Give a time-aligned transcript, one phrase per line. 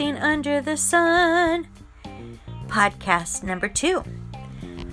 [0.00, 1.66] everything under the sun.
[2.68, 4.04] Podcast number two.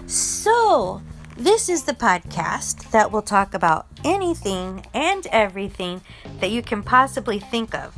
[0.08, 0.99] So,
[1.38, 6.01] this is the podcast that will talk about anything and everything
[6.40, 7.96] that you can possibly think of.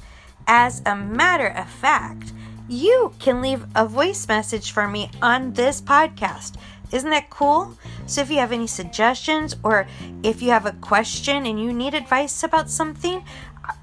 [0.47, 2.33] As a matter of fact,
[2.67, 6.55] you can leave a voice message for me on this podcast.
[6.91, 7.77] Isn't that cool?
[8.05, 9.87] So, if you have any suggestions or
[10.23, 13.23] if you have a question and you need advice about something,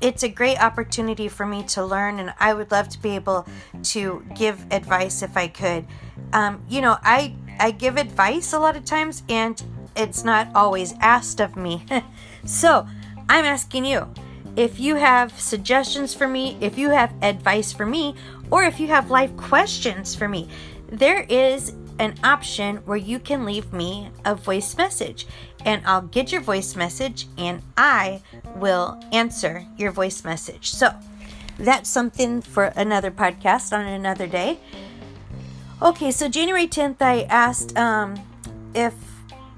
[0.00, 3.46] it's a great opportunity for me to learn, and I would love to be able
[3.84, 5.86] to give advice if I could.
[6.32, 9.62] Um, you know, I I give advice a lot of times, and
[9.96, 11.84] it's not always asked of me.
[12.44, 12.86] so,
[13.28, 14.12] I'm asking you
[14.56, 18.14] if you have suggestions for me, if you have advice for me,
[18.50, 20.48] or if you have life questions for me.
[20.88, 25.26] There is an option where you can leave me a voice message
[25.64, 28.22] and I'll get your voice message and I
[28.56, 30.70] will answer your voice message.
[30.70, 30.90] So
[31.58, 34.58] that's something for another podcast on another day.
[35.82, 38.14] Okay, so January 10th, I asked um,
[38.74, 38.94] if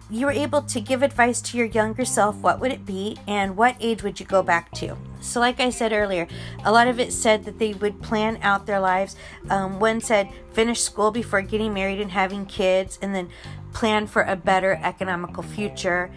[0.08, 3.56] you were able to give advice to your younger self, what would it be and
[3.56, 4.96] what age would you go back to?
[5.20, 6.28] So, like I said earlier,
[6.64, 9.16] a lot of it said that they would plan out their lives.
[9.50, 13.30] Um, one said finish school before getting married and having kids, and then
[13.76, 16.10] plan for a better economical future.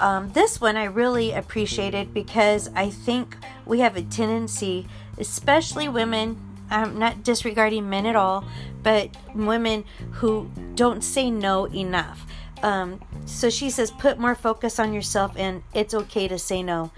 [0.00, 3.36] Um, this one I really appreciated because I think
[3.66, 8.42] we have a tendency, especially women, I'm not disregarding men at all,
[8.82, 12.24] but women who don't say no enough.
[12.62, 16.90] Um, so she says, put more focus on yourself, and it's okay to say no.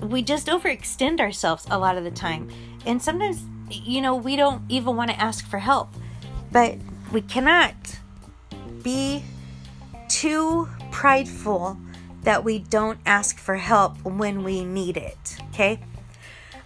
[0.00, 2.48] We just overextend ourselves a lot of the time.
[2.86, 5.90] And sometimes, you know, we don't even want to ask for help.
[6.50, 6.78] But
[7.12, 7.74] we cannot
[8.82, 9.24] be
[10.08, 11.78] too prideful
[12.22, 15.36] that we don't ask for help when we need it.
[15.50, 15.80] Okay?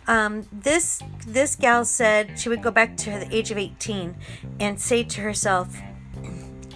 [0.09, 4.15] Um, this this gal said she would go back to the age of 18
[4.61, 5.77] and say to herself,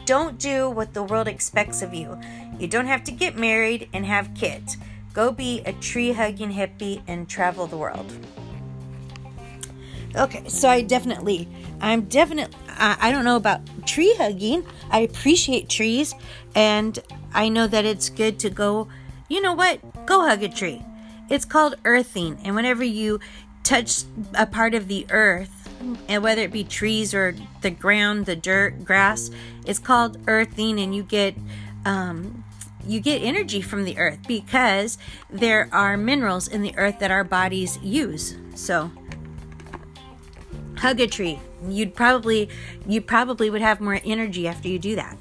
[0.05, 2.19] don't do what the world expects of you.
[2.59, 4.77] You don't have to get married and have kids.
[5.13, 8.13] Go be a tree hugging hippie and travel the world.
[10.17, 11.49] Okay, so I definitely,
[11.81, 14.67] I'm definitely, I don't know about tree hugging.
[14.91, 16.15] I appreciate trees
[16.55, 16.99] and
[17.33, 18.89] I know that it's good to go,
[19.29, 20.07] you know what?
[20.07, 20.85] Go hug a tree.
[21.29, 22.39] It's called earthing.
[22.43, 23.21] And whenever you
[23.63, 24.03] touch
[24.35, 25.61] a part of the earth,
[26.09, 29.31] and whether it be trees or the ground, the dirt, grass,
[29.65, 31.35] it's called earthing, and you get
[31.87, 32.45] um,
[32.87, 34.99] you get energy from the earth because
[35.31, 38.37] there are minerals in the earth that our bodies use.
[38.55, 38.91] So,
[40.81, 41.39] hug a tree.
[41.69, 42.49] You'd probably
[42.87, 45.17] you probably would have more energy after you do that.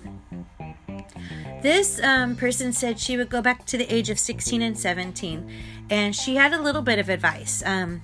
[1.62, 5.52] This um, person said she would go back to the age of 16 and 17,
[5.90, 7.62] and she had a little bit of advice.
[7.66, 8.02] Um,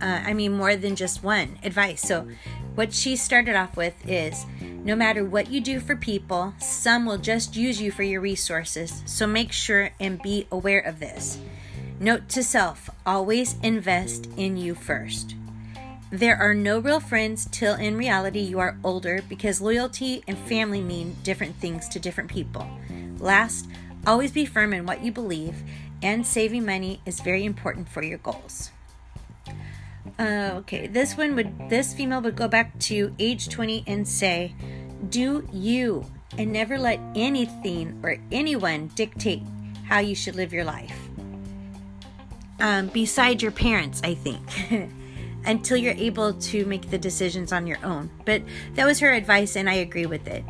[0.00, 2.00] uh, I mean, more than just one advice.
[2.00, 2.26] So,
[2.74, 7.18] what she started off with is no matter what you do for people, some will
[7.18, 9.02] just use you for your resources.
[9.04, 11.38] So, make sure and be aware of this.
[12.00, 15.34] Note to self always invest in you first.
[16.10, 20.80] There are no real friends till in reality you are older because loyalty and family
[20.80, 22.66] mean different things to different people.
[23.18, 23.66] Last,
[24.06, 25.62] always be firm in what you believe,
[26.02, 28.70] and saving money is very important for your goals.
[30.18, 34.54] Uh, okay, this one would this female would go back to age 20 and say,
[35.10, 36.06] "Do you
[36.38, 39.42] and never let anything or anyone dictate
[39.84, 40.98] how you should live your life."
[42.60, 44.42] Um, beside your parents, I think,
[45.44, 48.10] until you're able to make the decisions on your own.
[48.24, 48.42] But
[48.74, 50.44] that was her advice, and I agree with it.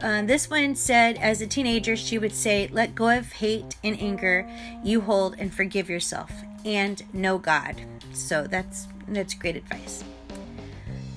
[0.00, 4.00] Uh, this one said, as a teenager, she would say, Let go of hate and
[4.00, 4.48] anger
[4.82, 6.32] you hold and forgive yourself
[6.64, 7.80] and know God.
[8.12, 10.04] So that's that's great advice.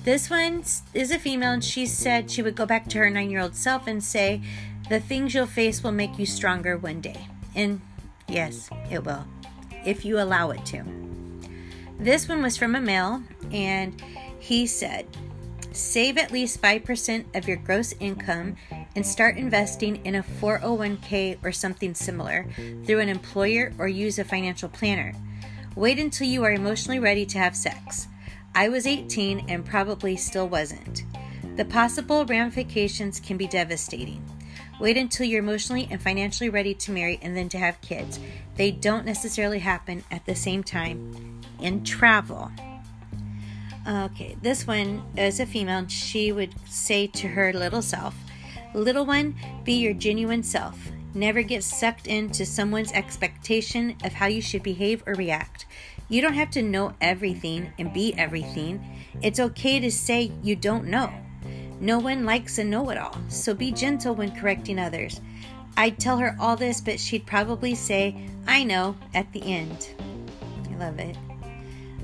[0.04, 0.62] This one
[0.94, 3.56] is a female, and she said she would go back to her nine year old
[3.56, 4.40] self and say,
[4.88, 7.26] The things you'll face will make you stronger one day.
[7.56, 7.80] And
[8.28, 9.24] yes, it will,
[9.84, 11.05] if you allow it to.
[11.98, 13.22] This one was from a male,
[13.52, 14.00] and
[14.38, 15.06] he said,
[15.72, 18.56] Save at least 5% of your gross income
[18.94, 22.46] and start investing in a 401k or something similar
[22.84, 25.12] through an employer or use a financial planner.
[25.74, 28.08] Wait until you are emotionally ready to have sex.
[28.54, 31.04] I was 18 and probably still wasn't.
[31.56, 34.24] The possible ramifications can be devastating.
[34.80, 38.18] Wait until you're emotionally and financially ready to marry and then to have kids.
[38.56, 41.35] They don't necessarily happen at the same time.
[41.60, 42.50] In travel.
[43.88, 45.86] Okay, this one is a female.
[45.88, 48.16] She would say to her little self,
[48.74, 50.90] Little one, be your genuine self.
[51.14, 55.64] Never get sucked into someone's expectation of how you should behave or react.
[56.08, 58.84] You don't have to know everything and be everything.
[59.22, 61.10] It's okay to say you don't know.
[61.80, 65.20] No one likes a know it all, so be gentle when correcting others.
[65.76, 69.88] I'd tell her all this, but she'd probably say, I know, at the end.
[70.70, 71.16] I love it.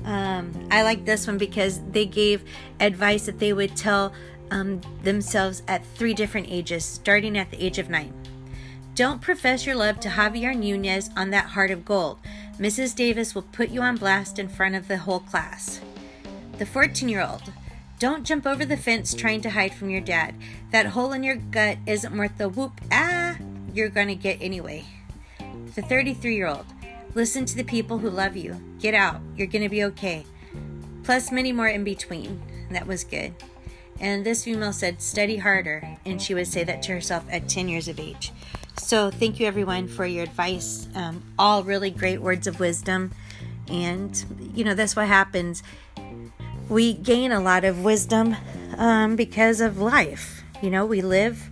[0.05, 2.43] Um, I like this one because they gave
[2.79, 4.13] advice that they would tell
[4.51, 8.13] um, themselves at three different ages, starting at the age of nine.
[8.95, 12.19] Don't profess your love to Javier Nunez on that heart of gold.
[12.59, 12.95] Mrs.
[12.95, 15.81] Davis will put you on blast in front of the whole class.
[16.59, 17.51] The 14 year old.
[17.97, 20.35] Don't jump over the fence trying to hide from your dad.
[20.71, 23.37] That hole in your gut isn't worth the whoop ah
[23.73, 24.85] you're gonna get anyway.
[25.75, 26.65] The 33 year old.
[27.15, 28.59] Listen to the people who love you.
[28.79, 29.21] Get out.
[29.35, 30.25] You're gonna be okay.
[31.03, 32.41] Plus, many more in between.
[32.71, 33.33] That was good.
[33.99, 35.97] And this female said, study harder.
[36.05, 38.31] And she would say that to herself at 10 years of age.
[38.79, 40.87] So, thank you everyone for your advice.
[40.95, 43.11] Um, all really great words of wisdom.
[43.67, 45.61] And, you know, that's what happens.
[46.69, 48.35] We gain a lot of wisdom
[48.77, 50.43] um, because of life.
[50.61, 51.49] You know, we live,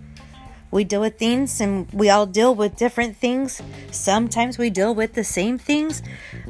[0.72, 3.62] we deal with things, and we all deal with different things.
[3.92, 6.02] Sometimes we deal with the same things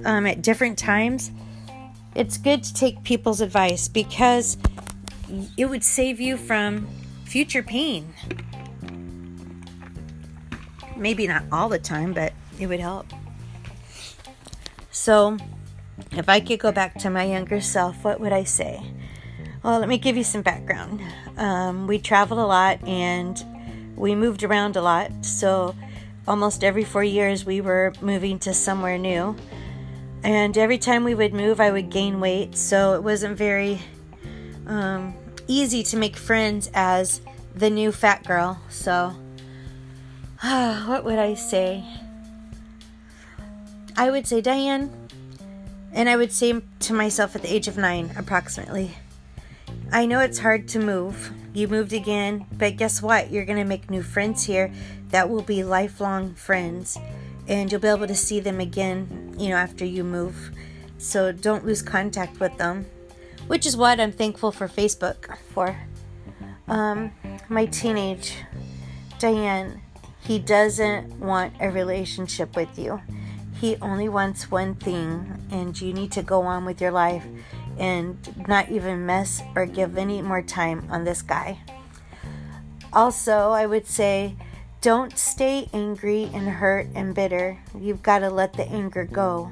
[0.06, 1.30] um, at different times.
[2.14, 4.56] It's good to take people's advice because
[5.58, 6.88] it would save you from
[7.26, 8.14] future pain
[11.02, 13.06] maybe not all the time, but it would help.
[14.90, 15.36] So,
[16.12, 18.82] if I could go back to my younger self, what would I say?
[19.62, 21.00] Well, let me give you some background.
[21.36, 23.42] Um, we traveled a lot and
[24.02, 25.24] we moved around a lot.
[25.24, 25.76] So,
[26.26, 29.36] almost every four years, we were moving to somewhere new.
[30.24, 32.56] And every time we would move, I would gain weight.
[32.56, 33.80] So, it wasn't very
[34.66, 35.14] um,
[35.46, 37.20] easy to make friends as
[37.54, 38.60] the new fat girl.
[38.68, 39.14] So,
[40.40, 41.84] what would I say?
[43.96, 44.90] I would say, Diane,
[45.92, 48.96] and I would say to myself at the age of nine, approximately,
[49.92, 51.30] I know it's hard to move.
[51.52, 53.30] You moved again, but guess what?
[53.30, 54.72] You're going to make new friends here
[55.10, 56.98] that will be lifelong friends,
[57.46, 60.50] and you'll be able to see them again, you know, after you move.
[60.96, 62.86] So don't lose contact with them,
[63.48, 65.76] which is what I'm thankful for Facebook for.
[66.68, 67.12] Um,
[67.50, 68.34] my teenage
[69.18, 69.82] Diane
[70.24, 73.02] he doesn't want a relationship with you.
[73.60, 77.26] He only wants one thing, and you need to go on with your life
[77.78, 78.16] and
[78.48, 81.58] not even mess or give any more time on this guy.
[82.92, 84.36] Also, I would say
[84.80, 87.58] don't stay angry and hurt and bitter.
[87.78, 89.50] You've got to let the anger go.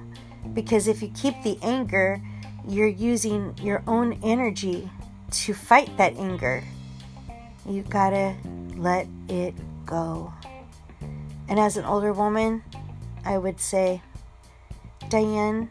[0.55, 2.21] Because if you keep the anger,
[2.69, 4.91] you're using your own energy
[5.31, 6.63] to fight that anger.
[7.69, 8.35] You've gotta
[8.77, 9.55] let it
[9.87, 10.33] go.
[11.49, 12.63] And as an older woman,
[13.25, 14.03] I would say,
[15.09, 15.71] Diane,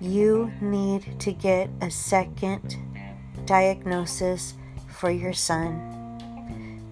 [0.00, 2.76] you need to get a second
[3.44, 4.54] diagnosis
[4.88, 5.74] for your son.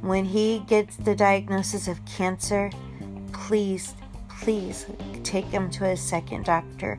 [0.00, 2.70] When he gets the diagnosis of cancer,
[3.32, 3.94] please,
[4.28, 4.86] please
[5.24, 6.98] take him to a second doctor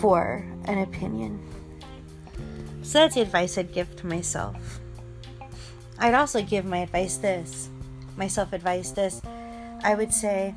[0.00, 1.40] for an opinion.
[2.82, 4.80] So that's the advice I'd give to myself.
[5.98, 7.68] I'd also give my advice this,
[8.16, 9.22] myself advice this
[9.84, 10.54] I would say,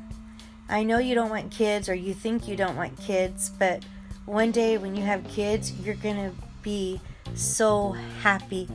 [0.68, 3.84] I know you don't want kids or you think you don't want kids, but
[4.26, 7.00] one day when you have kids, you're going to be
[7.34, 7.92] so
[8.22, 8.68] happy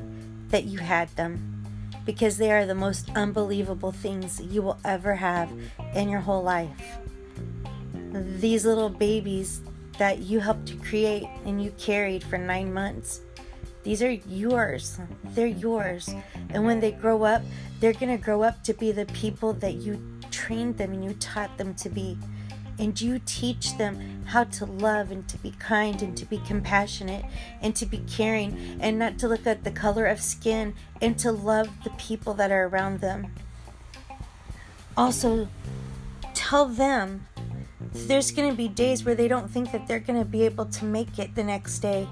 [0.50, 1.66] that you had them
[2.06, 5.52] because they are the most unbelievable things you will ever have
[5.94, 6.98] in your whole life.
[8.14, 9.62] These little babies
[9.98, 13.22] that you helped to create and you carried for nine months,
[13.84, 15.00] these are yours.
[15.36, 16.10] They're yours.
[16.50, 17.42] And when they grow up,
[17.80, 21.14] they're going to grow up to be the people that you trained them and you
[21.16, 22.18] taught them to be.
[22.82, 27.24] And you teach them how to love and to be kind and to be compassionate
[27.62, 31.32] and to be caring and not to look at the color of skin and to
[31.32, 33.34] love the people that are around them.
[34.98, 35.48] Also,
[36.34, 37.28] tell them
[37.94, 40.66] there's going to be days where they don't think that they're going to be able
[40.66, 42.08] to make it the next day.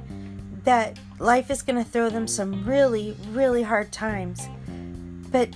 [0.66, 4.48] That life is going to throw them some really, really hard times.
[5.32, 5.50] But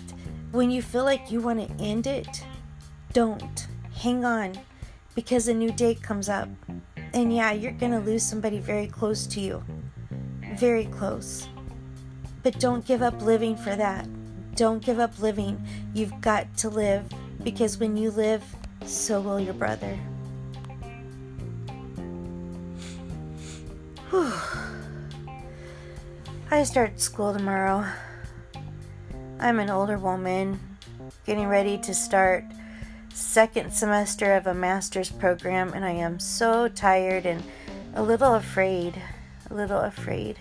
[0.52, 2.44] when you feel like you want to end it,
[3.12, 3.68] don't.
[3.94, 4.58] Hang on
[5.16, 6.50] because a new date comes up.
[7.14, 9.64] And yeah, you're going to lose somebody very close to you.
[10.56, 11.48] Very close.
[12.42, 14.08] But don't give up living for that.
[14.56, 15.66] Don't give up living.
[15.94, 17.06] You've got to live
[17.44, 18.44] because when you live,
[18.86, 19.98] so will your brother.
[24.10, 24.34] Whew.
[26.52, 27.86] I start school tomorrow.
[29.40, 30.60] I'm an older woman
[31.26, 32.44] getting ready to start
[33.14, 37.44] second semester of a master's program, and I am so tired and
[37.96, 39.02] a little afraid.
[39.50, 40.38] A little afraid.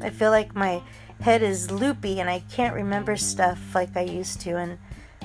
[0.00, 0.82] I feel like my
[1.20, 4.78] head is loopy and I can't remember stuff like I used to, and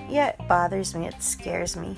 [0.09, 1.95] yeah, it bothers me, it scares me.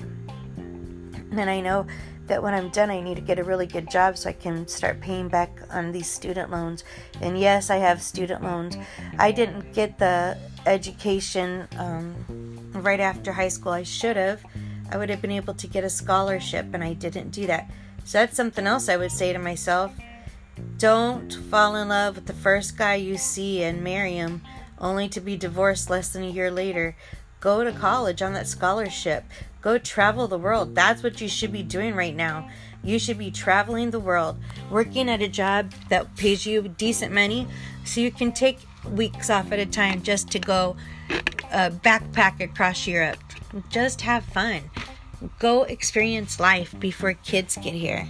[0.56, 1.86] And then I know
[2.26, 4.66] that when I'm done, I need to get a really good job so I can
[4.68, 6.84] start paying back on these student loans.
[7.20, 8.76] And yes, I have student loans.
[9.18, 12.14] I didn't get the education um,
[12.80, 13.72] right after high school.
[13.72, 14.44] I should have.
[14.90, 17.70] I would have been able to get a scholarship, and I didn't do that.
[18.04, 19.92] So that's something else I would say to myself.
[20.78, 24.42] Don't fall in love with the first guy you see and marry him
[24.78, 26.96] only to be divorced less than a year later.
[27.40, 29.24] Go to college on that scholarship.
[29.62, 30.74] Go travel the world.
[30.74, 32.48] That's what you should be doing right now.
[32.82, 34.38] You should be traveling the world,
[34.70, 37.46] working at a job that pays you decent money
[37.84, 40.76] so you can take weeks off at a time just to go
[41.52, 43.18] uh, backpack across Europe.
[43.68, 44.62] Just have fun.
[45.38, 48.06] Go experience life before kids get here.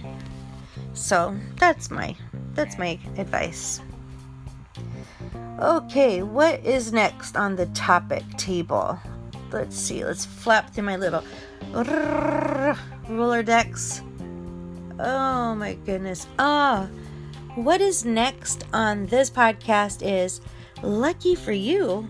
[0.93, 2.15] So that's my
[2.53, 3.81] that's my advice.
[5.59, 8.99] Okay, what is next on the topic table?
[9.51, 11.23] let's see, let's flap through my little
[13.09, 14.01] Rolodex.
[14.99, 16.27] Oh my goodness.
[16.37, 16.89] Ah, oh,
[17.55, 20.41] what is next on this podcast is
[20.83, 22.07] lucky for you,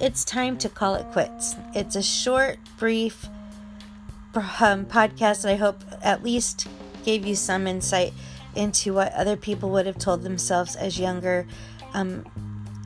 [0.00, 1.54] it's time to call it quits.
[1.74, 3.26] It's a short, brief
[4.34, 6.66] um, podcast that I hope at least
[7.04, 8.12] gave you some insight
[8.54, 11.46] into what other people would have told themselves as younger
[11.92, 12.24] um,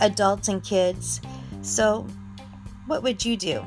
[0.01, 1.21] adults and kids.
[1.63, 2.07] So,
[2.87, 3.65] what would you do?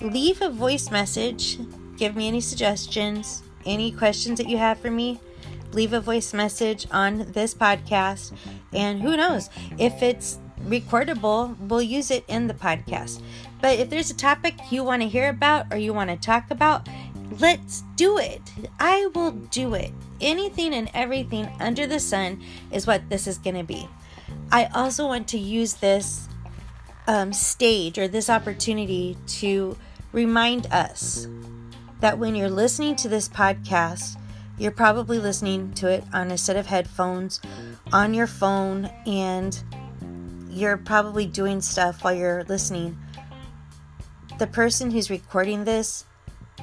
[0.00, 1.58] Leave a voice message.
[1.96, 5.20] Give me any suggestions, any questions that you have for me.
[5.72, 8.32] Leave a voice message on this podcast.
[8.72, 13.20] And who knows, if it's recordable, we'll use it in the podcast.
[13.60, 16.50] But if there's a topic you want to hear about or you want to talk
[16.50, 16.88] about,
[17.40, 18.40] let's do it.
[18.78, 19.92] I will do it.
[20.20, 23.88] Anything and everything under the sun is what this is going to be.
[24.50, 26.28] I also want to use this
[27.06, 29.76] um, stage or this opportunity to
[30.12, 31.26] remind us
[32.00, 34.16] that when you're listening to this podcast,
[34.58, 37.40] you're probably listening to it on a set of headphones
[37.92, 39.62] on your phone, and
[40.54, 42.96] you're probably doing stuff while you're listening.
[44.38, 46.04] The person who's recording this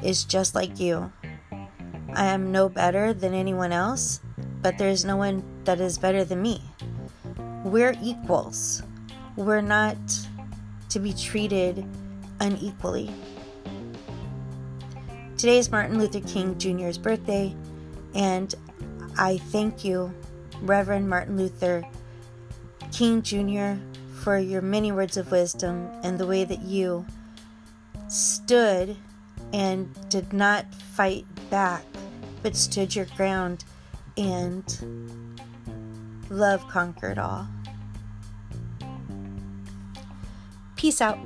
[0.02, 1.12] is just like you.
[2.14, 4.22] I am no better than anyone else,
[4.62, 6.62] but there's no one that is better than me.
[7.66, 8.82] We're equals.
[9.36, 9.98] We're not
[10.90, 11.86] to be treated
[12.40, 13.12] unequally.
[15.38, 17.54] Today is Martin Luther King Jr.'s birthday,
[18.16, 18.54] and
[19.18, 20.14] I thank you,
[20.62, 21.84] Reverend Martin Luther
[23.02, 23.82] King Jr.,
[24.22, 27.04] for your many words of wisdom and the way that you
[28.08, 28.96] stood
[29.52, 31.84] and did not fight back,
[32.44, 33.64] but stood your ground
[34.18, 35.34] and
[36.30, 37.48] love conquered all.
[40.76, 41.18] Peace out.